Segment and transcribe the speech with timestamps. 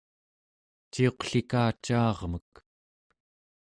[0.91, 2.53] ciuqlikacaarmek